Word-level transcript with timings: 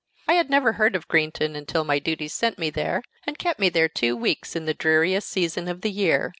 I 0.27 0.33
had 0.33 0.49
never 0.49 0.73
heard 0.73 0.95
of 0.95 1.07
Greenton 1.07 1.55
until 1.55 1.83
my 1.83 1.99
duties 1.99 2.33
sent 2.33 2.57
me 2.57 2.71
there, 2.71 3.03
and 3.27 3.37
kept 3.37 3.59
me 3.59 3.69
there 3.69 3.87
two 3.87 4.15
weeks 4.17 4.55
in 4.55 4.65
the 4.65 4.73
dreariest 4.73 5.29
season 5.29 5.67
of 5.67 5.81
the 5.81 5.91
year. 5.91 6.29